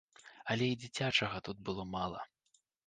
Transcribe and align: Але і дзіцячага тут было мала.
Але 0.53 0.65
і 0.71 0.79
дзіцячага 0.83 1.43
тут 1.49 1.57
было 1.69 1.89
мала. 1.95 2.29